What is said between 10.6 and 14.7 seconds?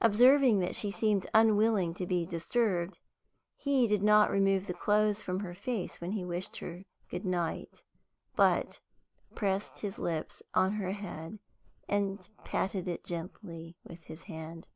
her head, and patted it gently with his hand.